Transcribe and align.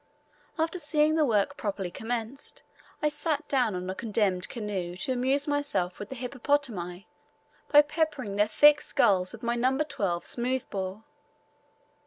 After 0.57 0.79
seeing 0.79 1.13
the 1.13 1.27
work 1.27 1.57
properly 1.57 1.91
commenced, 1.91 2.63
I 3.03 3.09
sat 3.09 3.47
down 3.47 3.75
on 3.75 3.87
a 3.87 3.93
condemned 3.93 4.49
canoe 4.49 4.95
to 4.97 5.11
amuse 5.11 5.47
myself 5.47 5.99
with 5.99 6.09
the 6.09 6.15
hippopotami 6.15 7.07
by 7.71 7.81
peppering 7.83 8.35
their 8.35 8.47
thick 8.47 8.81
skulls 8.81 9.31
with 9.31 9.43
my 9.43 9.53
No. 9.53 9.77
12 9.77 10.25
smooth 10.25 10.67
bore. 10.71 11.03